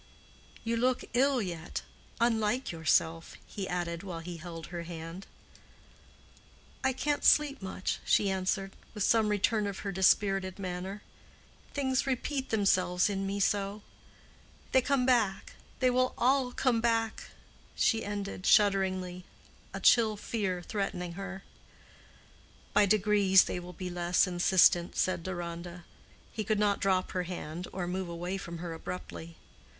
[0.63, 5.27] "You look ill yet—unlike yourself," he added, while he held her hand.
[6.83, 11.03] "I can't sleep much," she answered, with some return of her dispirited manner.
[11.75, 13.83] "Things repeat themselves in me so.
[14.71, 17.25] They come back—they will all come back,"
[17.75, 19.23] she ended, shudderingly,
[19.71, 21.43] a chill fear threatening her.
[22.73, 25.85] "By degrees they will be less insistent," said Deronda.
[26.31, 29.35] He could not drop her hand or move away from her abruptly.